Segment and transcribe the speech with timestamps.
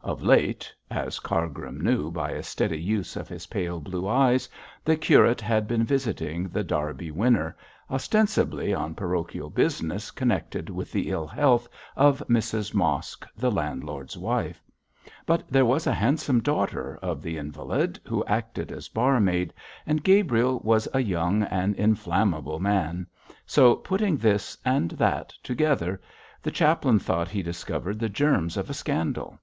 [0.00, 4.48] Of late as Cargrim knew by a steady use of his pale blue eyes
[4.82, 7.54] the curate had been visiting The Derby Winner,
[7.90, 14.62] ostensibly on parochial business connected with the ill health of Mrs Mosk, the landlord's wife.
[15.26, 19.52] But there was a handsome daughter of the invalid who acted as barmaid,
[19.84, 23.06] and Gabriel was a young and inflammable man;
[23.44, 26.00] so, putting this and that together,
[26.42, 29.38] the chaplain thought he discovered the germs of a scandal.